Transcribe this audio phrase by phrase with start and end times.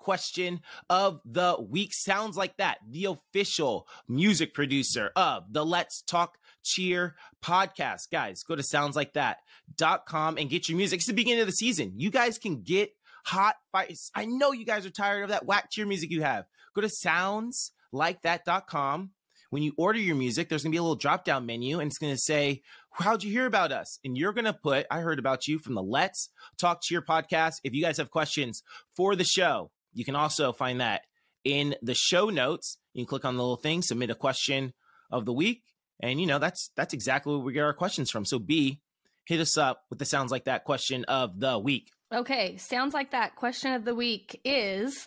[0.00, 1.94] question of the week.
[1.94, 2.78] Sounds like that.
[2.88, 8.10] The official music producer of the Let's Talk Cheer podcast.
[8.10, 10.98] Guys, go to soundslikeThat.com and get your music.
[10.98, 11.92] It's the beginning of the season.
[11.96, 12.90] You guys can get
[13.24, 14.10] hot fights.
[14.14, 16.46] I know you guys are tired of that whack cheer music you have.
[16.74, 19.10] Go to soundslikeThat.com
[19.50, 21.98] when you order your music, there's gonna be a little drop down menu and it's
[21.98, 22.62] gonna say,
[22.92, 23.98] How'd you hear about us?
[24.04, 27.56] And you're gonna put, I heard about you from the Let's Talk Cheer podcast.
[27.64, 28.62] If you guys have questions
[28.96, 31.02] for the show, you can also find that
[31.44, 32.78] in the show notes.
[32.94, 34.72] You can click on the little thing, submit a question
[35.10, 35.62] of the week.
[36.00, 38.24] And you know, that's that's exactly where we get our questions from.
[38.24, 38.80] So B,
[39.26, 41.90] hit us up with the sounds like that question of the week.
[42.12, 45.06] Okay, sounds like that question of the week is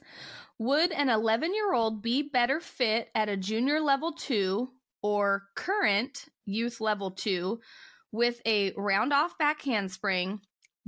[0.60, 4.70] would an 11 year old be better fit at a junior level two
[5.02, 7.60] or current youth level two
[8.12, 10.40] with a round off back handspring,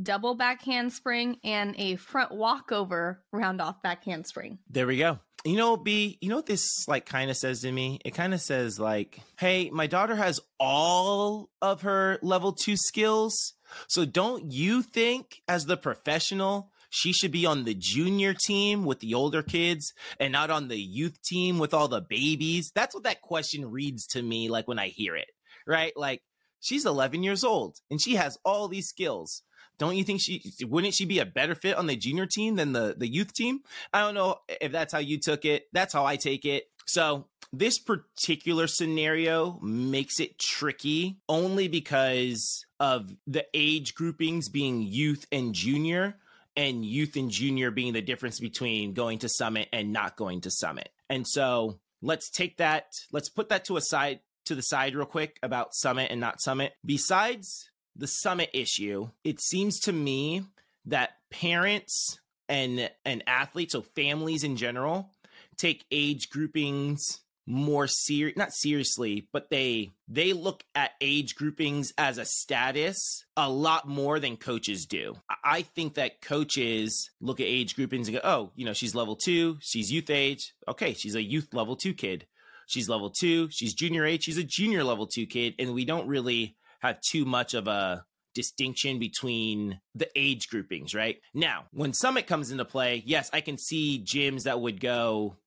[0.02, 4.60] double back handspring, and a front walkover round off back handspring?
[4.70, 5.20] There we go.
[5.44, 8.00] You know, B, you know what this like kind of says to me?
[8.04, 13.54] It kind of says like, hey, my daughter has all of her level two skills.
[13.88, 19.02] So don't you think as the professional she should be on the junior team with
[19.02, 22.72] the older kids and not on the youth team with all the babies.
[22.74, 25.28] That's what that question reads to me like when I hear it,
[25.68, 25.92] right?
[25.98, 26.22] Like
[26.62, 29.44] she's 11 years old and she has all these skills.
[29.78, 32.74] Don't you think she wouldn't she be a better fit on the junior team than
[32.74, 33.62] the the youth team?
[33.94, 35.68] I don't know if that's how you took it.
[35.74, 36.70] That's how I take it.
[36.86, 45.26] So, this particular scenario makes it tricky only because of the age groupings being youth
[45.32, 46.18] and junior
[46.58, 50.52] and youth and junior being the difference between going to summit and not going to
[50.52, 50.90] summit.
[51.10, 55.06] And so let's take that, let's put that to a side to the side real
[55.06, 56.74] quick about summit and not summit.
[56.86, 60.44] Besides the summit issue, it seems to me
[60.86, 65.10] that parents and and athletes, so families in general,
[65.58, 72.18] take age groupings more serious not seriously but they they look at age groupings as
[72.18, 75.16] a status a lot more than coaches do.
[75.44, 79.16] I think that coaches look at age groupings and go oh you know she's level
[79.16, 80.56] two she's youth age.
[80.68, 82.26] Okay she's a youth level two kid.
[82.68, 85.54] She's level two she's junior age she's a junior level two kid.
[85.60, 91.18] And we don't really have too much of a distinction between the age groupings, right?
[91.34, 95.38] Now, when Summit comes into play, yes, I can see gyms that would go,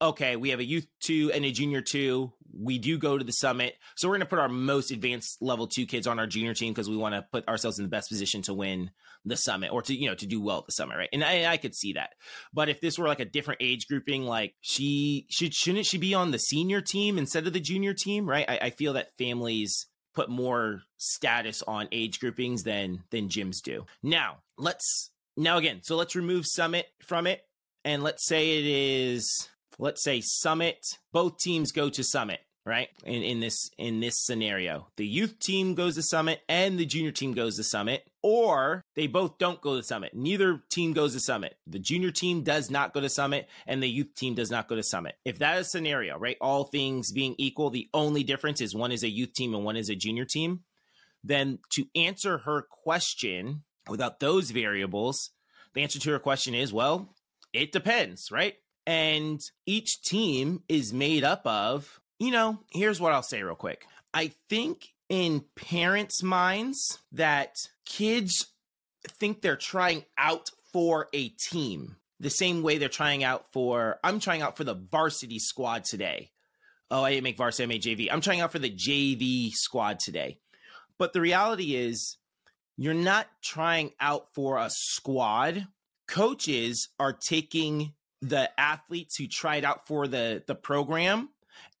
[0.00, 2.32] okay, we have a youth two and a junior two.
[2.56, 3.74] We do go to the summit.
[3.96, 6.72] So we're going to put our most advanced level two kids on our junior team
[6.72, 8.90] because we want to put ourselves in the best position to win
[9.24, 10.96] the summit or to, you know, to do well at the summit.
[10.96, 11.08] Right.
[11.12, 12.10] And I, I could see that.
[12.52, 16.14] But if this were like a different age grouping, like she should, shouldn't she be
[16.14, 18.28] on the senior team instead of the junior team?
[18.28, 18.48] Right.
[18.48, 19.86] I, I feel that families
[20.18, 23.86] put more status on age groupings than, than gyms do.
[24.02, 27.42] Now let's, now again, so let's remove summit from it.
[27.84, 29.48] And let's say it is
[29.78, 32.88] let's say Summit, both teams go to Summit, right?
[33.04, 37.10] In in this in this scenario, the youth team goes to Summit and the junior
[37.10, 40.12] team goes to Summit, or they both don't go to Summit.
[40.14, 41.56] Neither team goes to Summit.
[41.66, 44.76] The junior team does not go to Summit and the youth team does not go
[44.76, 45.14] to Summit.
[45.24, 46.36] If that is scenario, right?
[46.42, 49.76] All things being equal, the only difference is one is a youth team and one
[49.76, 50.60] is a junior team.
[51.24, 55.30] Then to answer her question without those variables,
[55.72, 57.14] the answer to her question is well,
[57.54, 58.56] it depends, right?
[58.86, 63.86] And each team is made up of, you know, here's what I'll say real quick.
[64.12, 68.46] I think in parents' minds that kids
[69.06, 74.18] think they're trying out for a team the same way they're trying out for, I'm
[74.20, 76.30] trying out for the varsity squad today.
[76.90, 78.08] Oh, I didn't make varsity, I made JV.
[78.10, 80.38] I'm trying out for the JV squad today.
[80.98, 82.16] But the reality is,
[82.76, 85.66] you're not trying out for a squad.
[86.06, 87.92] Coaches are taking
[88.22, 91.28] the athletes who tried out for the the program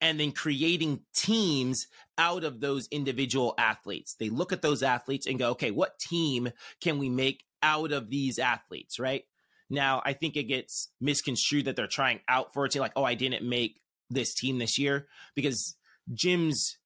[0.00, 4.14] and then creating teams out of those individual athletes.
[4.18, 6.50] They look at those athletes and go, okay, what team
[6.80, 9.24] can we make out of these athletes, right?
[9.70, 13.04] Now, I think it gets misconstrued that they're trying out for a team, like, oh,
[13.04, 13.80] I didn't make
[14.10, 15.76] this team this year because
[16.12, 16.76] gyms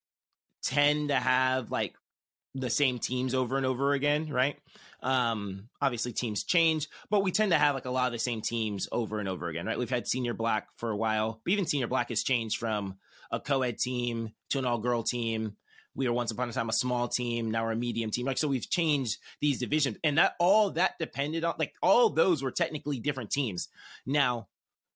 [0.63, 1.95] tend to have like
[2.55, 4.57] the same teams over and over again, right?
[5.03, 8.41] Um, obviously teams change, but we tend to have like a lot of the same
[8.41, 9.77] teams over and over again, right?
[9.77, 12.95] We've had senior black for a while, but even senior black has changed from
[13.29, 15.57] a co-ed team to an all girl team.
[15.93, 18.25] We were once upon a time a small team, now we're a medium team.
[18.25, 22.41] Like so we've changed these divisions and that all that depended on like all those
[22.41, 23.67] were technically different teams.
[24.05, 24.47] Now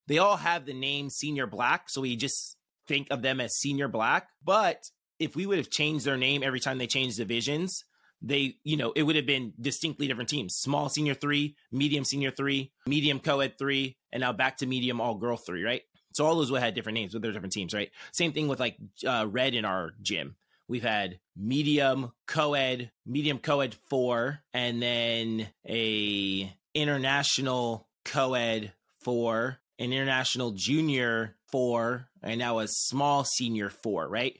[0.07, 2.55] they all have the name senior black, so we just
[2.87, 4.89] think of them as senior black, but
[5.19, 7.83] if we would have changed their name every time they changed divisions,
[8.21, 10.55] they, you know, it would have been distinctly different teams.
[10.55, 15.15] Small senior three, medium senior three, medium co-ed three, and now back to medium all
[15.15, 15.81] girl three, right?
[16.13, 17.91] So all those would have had different names with their different teams, right?
[18.11, 20.35] Same thing with like uh, red in our gym.
[20.67, 30.51] We've had medium co-ed, medium co-ed four, and then a international co-ed four, an international
[30.51, 34.37] junior four, and now a small senior four, right?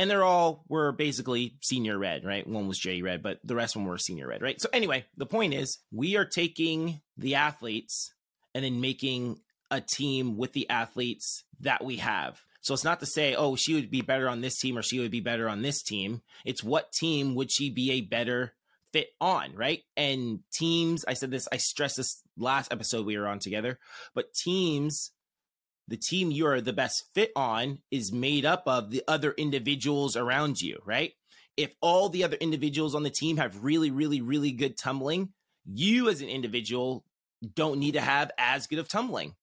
[0.00, 2.46] And they're all were basically senior red, right?
[2.46, 4.58] One was J red, but the rest of them were senior red, right?
[4.58, 8.10] So anyway, the point is we are taking the athletes
[8.54, 12.40] and then making a team with the athletes that we have.
[12.62, 15.00] So it's not to say, oh, she would be better on this team or she
[15.00, 16.22] would be better on this team.
[16.46, 18.54] It's what team would she be a better
[18.94, 19.82] fit on, right?
[19.98, 23.78] And teams, I said this, I stressed this last episode we were on together,
[24.14, 25.12] but teams
[25.90, 30.16] the team you are the best fit on is made up of the other individuals
[30.16, 31.12] around you, right?
[31.56, 35.30] If all the other individuals on the team have really, really, really good tumbling,
[35.66, 37.04] you as an individual
[37.54, 39.34] don't need to have as good of tumbling.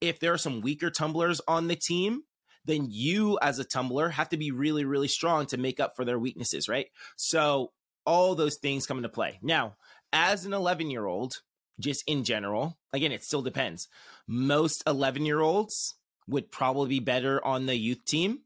[0.00, 2.22] If there are some weaker tumblers on the team,
[2.66, 6.04] then you as a tumbler have to be really, really strong to make up for
[6.04, 6.88] their weaknesses, right?
[7.16, 7.72] So
[8.04, 9.38] all those things come into play.
[9.42, 9.76] Now,
[10.12, 11.40] as an 11 year old,
[11.80, 12.78] just in general.
[12.92, 13.88] Again, it still depends.
[14.26, 15.94] Most 11 year olds
[16.28, 18.40] would probably be better on the youth team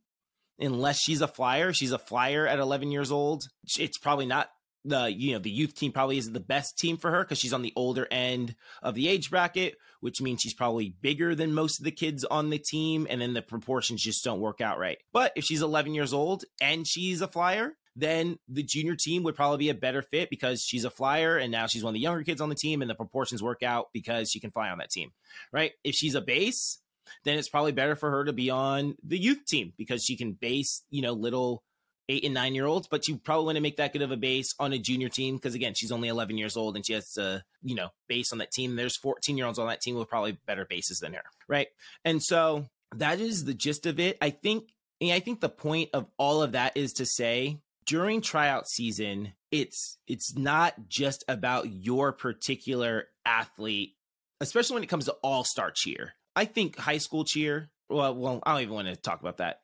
[0.59, 1.73] unless she's a flyer.
[1.73, 3.45] She's a flyer at 11 years old.
[3.79, 4.51] It's probably not
[4.85, 7.53] the you know the youth team probably isn't the best team for her because she's
[7.53, 11.79] on the older end of the age bracket which means she's probably bigger than most
[11.79, 14.99] of the kids on the team and then the proportions just don't work out right
[15.13, 19.35] but if she's 11 years old and she's a flyer then the junior team would
[19.35, 22.01] probably be a better fit because she's a flyer and now she's one of the
[22.01, 24.79] younger kids on the team and the proportions work out because she can fly on
[24.79, 25.11] that team,
[25.53, 25.73] right?
[25.85, 26.79] If she's a base,
[27.25, 30.33] then it's probably better for her to be on the youth team because she can
[30.33, 31.63] base, you know, little
[32.09, 34.55] eight and nine year olds, but you probably to make that good of a base
[34.59, 37.43] on a junior team because again, she's only 11 years old and she has to,
[37.63, 38.77] you know, base on that team.
[38.77, 41.69] There's 14 year olds on that team with probably better bases than her, right?
[42.05, 44.19] And so that is the gist of it.
[44.21, 44.71] I think,
[45.03, 47.61] I think the point of all of that is to say
[47.91, 53.97] during tryout season, it's it's not just about your particular athlete,
[54.41, 56.13] especially when it comes to all-star cheer.
[56.37, 59.63] I think high school cheer, well, well, I don't even want to talk about that.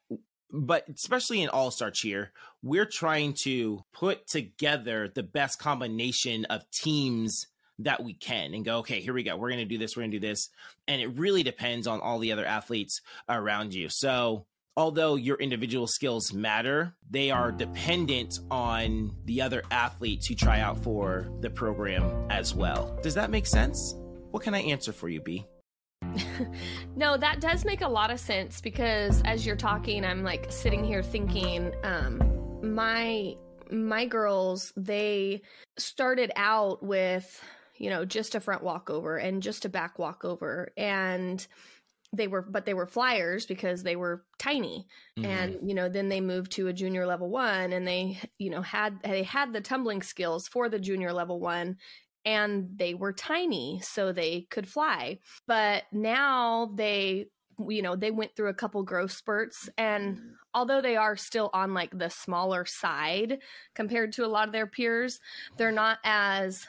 [0.50, 2.32] But especially in all-star cheer,
[2.64, 7.46] we're trying to put together the best combination of teams
[7.78, 9.36] that we can and go, okay, here we go.
[9.36, 9.96] We're going to do this.
[9.96, 10.48] We're going to do this.
[10.88, 13.88] And it really depends on all the other athletes around you.
[13.88, 14.46] So
[14.76, 20.82] although your individual skills matter, they are dependent on the other athletes who try out
[20.82, 22.98] for the program as well.
[23.02, 23.94] Does that make sense?
[24.30, 25.46] What can I answer for you, B?
[26.96, 30.84] no, that does make a lot of sense because as you're talking, I'm like sitting
[30.84, 32.20] here thinking, um,
[32.62, 33.34] my
[33.70, 35.42] my girls, they
[35.76, 37.42] started out with,
[37.76, 40.72] you know, just a front walkover and just a back walkover.
[40.76, 41.44] And
[42.12, 44.86] they were but they were flyers because they were tiny
[45.18, 45.30] mm-hmm.
[45.30, 48.62] and you know then they moved to a junior level 1 and they you know
[48.62, 51.76] had they had the tumbling skills for the junior level 1
[52.24, 57.26] and they were tiny so they could fly but now they
[57.68, 60.18] you know they went through a couple growth spurts and
[60.52, 63.38] although they are still on like the smaller side
[63.74, 65.20] compared to a lot of their peers
[65.56, 66.66] they're not as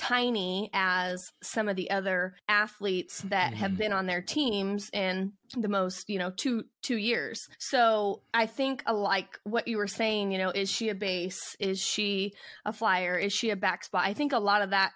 [0.00, 3.78] tiny as some of the other athletes that have mm-hmm.
[3.78, 7.46] been on their teams in the most you know two two years.
[7.58, 11.38] So i think like what you were saying you know is she a base?
[11.60, 12.32] Is she
[12.64, 13.18] a flyer?
[13.18, 14.06] Is she a back spot?
[14.06, 14.92] I think a lot of that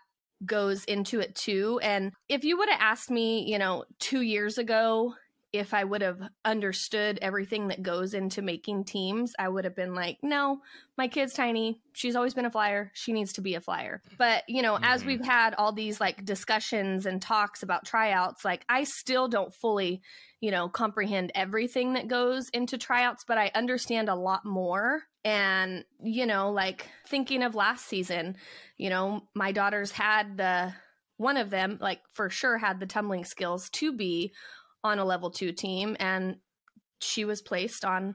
[0.47, 1.81] goes into it too.
[1.83, 5.15] And if you would have asked me you know two years ago
[5.55, 9.95] if I would have understood everything that goes into making teams, I would have been
[9.95, 10.59] like, no,
[10.99, 11.81] my kid's tiny.
[11.93, 12.91] She's always been a flyer.
[12.93, 14.03] She needs to be a flyer.
[14.19, 14.83] But, you know, mm-hmm.
[14.85, 19.55] as we've had all these like discussions and talks about tryouts, like I still don't
[19.55, 20.03] fully,
[20.41, 25.05] you know, comprehend everything that goes into tryouts, but I understand a lot more.
[25.25, 28.37] And, you know, like thinking of last season,
[28.77, 30.75] you know, my daughters had the
[31.17, 34.33] one of them, like for sure, had the tumbling skills to be
[34.85, 36.37] on a level two team, and
[37.01, 38.15] she was placed on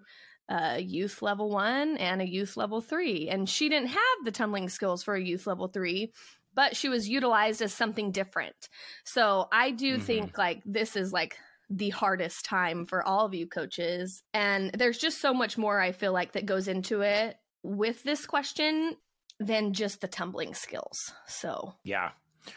[0.49, 3.29] a youth level one and a youth level three.
[3.29, 6.11] And she didn't have the tumbling skills for a youth level three,
[6.55, 8.55] but she was utilized as something different.
[9.05, 10.03] So I do mm-hmm.
[10.03, 11.37] think like this is like
[11.69, 14.23] the hardest time for all of you coaches.
[14.33, 18.25] And there's just so much more I feel like that goes into it with this
[18.25, 18.95] question
[19.39, 21.13] than just the tumbling skills.
[21.27, 22.09] So, yeah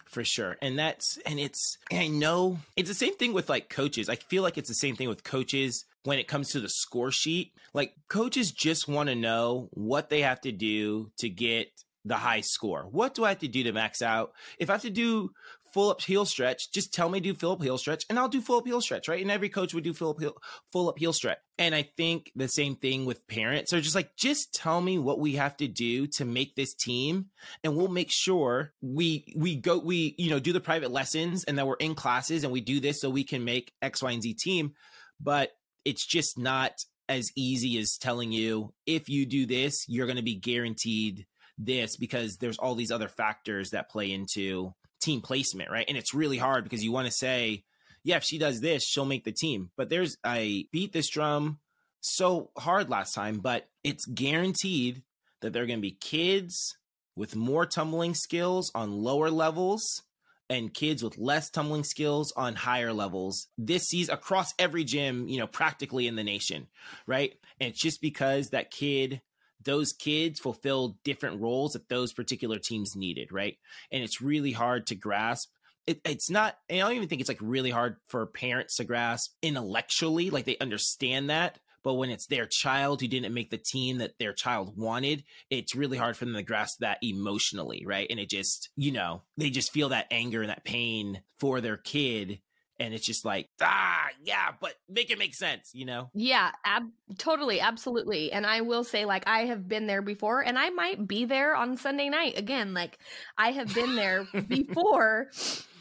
[0.05, 3.69] for sure and that's and it's and i know it's the same thing with like
[3.69, 6.69] coaches i feel like it's the same thing with coaches when it comes to the
[6.69, 11.71] score sheet like coaches just want to know what they have to do to get
[12.05, 12.87] the high score?
[12.91, 14.33] What do I have to do to max out?
[14.59, 15.31] If I have to do
[15.73, 18.41] full up heel stretch, just tell me do full up heel stretch and I'll do
[18.41, 19.23] full up heel stretch, right?
[19.23, 20.35] And every coach would do full up heel,
[20.73, 21.39] full up heel stretch.
[21.59, 23.71] And I think the same thing with parents.
[23.71, 27.27] They're just like, just tell me what we have to do to make this team
[27.65, 31.59] and we'll make sure we we go we you know do the private lessons and
[31.59, 34.23] that we're in classes and we do this so we can make X, Y, and
[34.23, 34.73] Z team.
[35.21, 35.51] But
[35.85, 36.73] it's just not
[37.09, 41.27] as easy as telling you if you do this, you're going to be guaranteed
[41.59, 45.85] this because there's all these other factors that play into team placement, right?
[45.89, 47.65] And it's really hard because you want to say,
[48.05, 49.71] yeah, if she does this, she'll make the team.
[49.77, 51.59] But there's, I beat this drum
[52.01, 55.03] so hard last time, but it's guaranteed
[55.41, 56.77] that there are going to be kids
[57.17, 60.03] with more tumbling skills on lower levels
[60.49, 65.39] and kids with less tumbling skills on higher levels this season across every gym, you
[65.39, 66.67] know, practically in the nation,
[67.07, 67.35] right?
[67.61, 69.21] And it's just because that kid
[69.65, 73.57] those kids fulfill different roles that those particular teams needed, right?
[73.91, 75.51] And it's really hard to grasp.
[75.87, 79.33] It, it's not, I don't even think it's like really hard for parents to grasp
[79.43, 81.59] intellectually, like they understand that.
[81.85, 85.75] But when it's their child who didn't make the team that their child wanted, it's
[85.75, 88.07] really hard for them to grasp that emotionally, right?
[88.09, 91.77] And it just, you know, they just feel that anger and that pain for their
[91.77, 92.41] kid
[92.79, 96.11] and it's just like ah yeah but make it make sense you know?
[96.15, 100.59] Yeah ab- totally absolutely and i will say like i have been there before and
[100.59, 102.99] i might be there on sunday night again like
[103.39, 105.29] i have been there before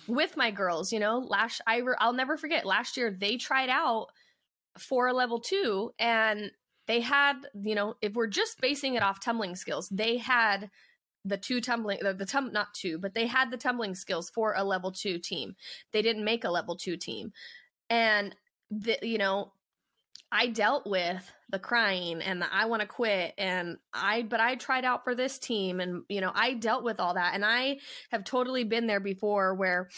[0.07, 1.19] with my girls you know?
[1.19, 4.07] Last i re- i'll never forget last year they tried out
[4.77, 6.51] for a level two and
[6.87, 10.69] they had you know if we're just basing it off tumbling skills they had
[11.25, 14.53] the two tumbling the, the tum not two but they had the tumbling skills for
[14.55, 15.55] a level two team.
[15.91, 17.31] They didn't make a level two team.
[17.89, 18.35] And
[18.71, 19.51] the, you know
[20.31, 24.55] i dealt with the crying and the i want to quit and i but i
[24.55, 27.35] tried out for this team and you know i dealt with all that.
[27.35, 27.79] And i
[28.11, 29.89] have totally been there before where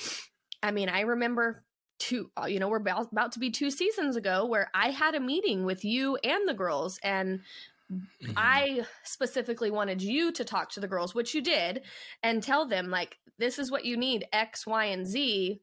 [0.63, 1.63] i mean i remember
[1.99, 5.13] two uh, you know we're about, about to be two seasons ago where i had
[5.15, 7.41] a meeting with you and the girls and
[7.93, 8.33] Mm-hmm.
[8.35, 11.83] I specifically wanted you to talk to the girls, which you did,
[12.21, 15.61] and tell them, like, this is what you need X, Y, and Z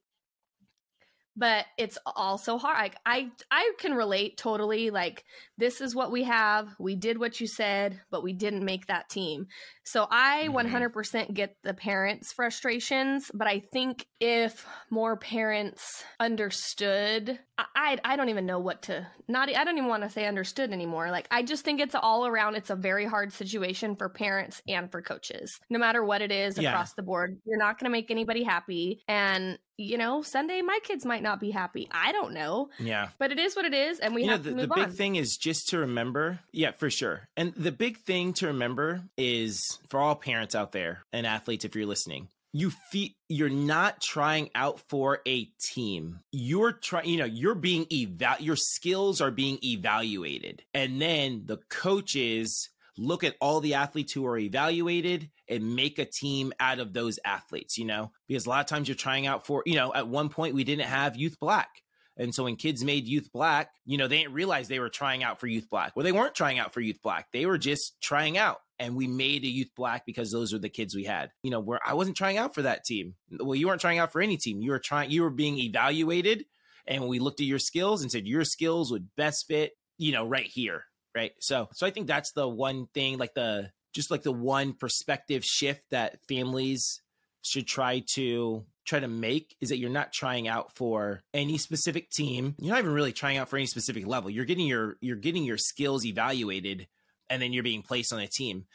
[1.37, 5.25] but it's also hard like i i can relate totally like
[5.59, 9.09] this is what we have we did what you said but we didn't make that
[9.09, 9.47] team
[9.85, 10.77] so i mm-hmm.
[10.77, 17.39] 100% get the parents frustrations but i think if more parents understood
[17.77, 20.73] I, I don't even know what to not i don't even want to say understood
[20.73, 24.63] anymore like i just think it's all around it's a very hard situation for parents
[24.67, 26.71] and for coaches no matter what it is yeah.
[26.71, 30.79] across the board you're not going to make anybody happy and you know, Sunday my
[30.83, 31.89] kids might not be happy.
[31.91, 32.69] I don't know.
[32.79, 33.09] Yeah.
[33.19, 34.75] But it is what it is and we you have know, the, to move the
[34.75, 34.91] big on.
[34.93, 36.41] thing is just to remember.
[36.53, 37.29] Yeah, for sure.
[37.37, 41.75] And the big thing to remember is for all parents out there and athletes if
[41.75, 46.21] you're listening, you feel you're not trying out for a team.
[46.33, 50.63] You're trying, you know, you're being eval your skills are being evaluated.
[50.75, 52.69] And then the coaches
[53.00, 57.19] look at all the athletes who are evaluated and make a team out of those
[57.25, 60.07] athletes, you know, because a lot of times you're trying out for, you know, at
[60.07, 61.69] one point we didn't have youth black.
[62.16, 65.23] And so when kids made youth black, you know, they didn't realize they were trying
[65.23, 65.97] out for youth black.
[65.97, 67.28] Well, they weren't trying out for youth black.
[67.33, 68.59] They were just trying out.
[68.78, 71.30] And we made a youth black because those were the kids we had.
[71.42, 73.14] You know, where I wasn't trying out for that team.
[73.38, 74.61] Well, you weren't trying out for any team.
[74.61, 76.45] You were trying, you were being evaluated.
[76.87, 80.26] And we looked at your skills and said your skills would best fit, you know,
[80.26, 80.85] right here.
[81.14, 81.33] Right.
[81.40, 85.45] So, so I think that's the one thing, like the, just like the one perspective
[85.45, 87.00] shift that families
[87.43, 92.11] should try to try to make is that you're not trying out for any specific
[92.11, 92.55] team.
[92.59, 94.31] You're not even really trying out for any specific level.
[94.31, 96.87] You're getting your you're getting your skills evaluated
[97.29, 98.67] and then you're being placed on a team.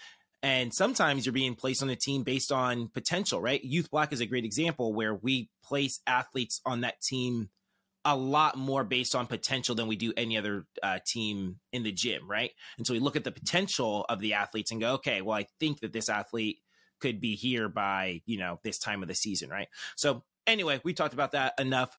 [0.41, 3.63] And sometimes you're being placed on a team based on potential, right?
[3.63, 7.49] Youth Black is a great example where we place athletes on that team
[8.05, 11.91] a lot more based on potential than we do any other uh, team in the
[11.91, 12.51] gym, right?
[12.77, 15.47] And so we look at the potential of the athletes and go, okay, well, I
[15.59, 16.59] think that this athlete
[17.01, 19.67] could be here by you know this time of the season, right?
[19.95, 21.89] So anyway, we talked about that enough.